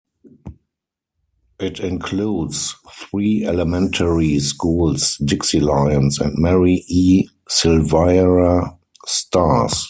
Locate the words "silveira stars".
7.47-9.73